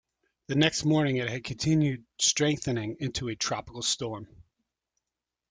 [0.47, 4.27] The next morning it had continued strengthening into a tropical storm.